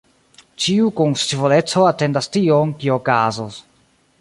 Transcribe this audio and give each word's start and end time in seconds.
Ĉiu 0.63 0.87
kun 0.99 1.13
scivoleco 1.23 1.85
atendas 1.91 2.33
tion, 2.37 2.73
kio 2.81 2.99
okazos. 3.03 3.61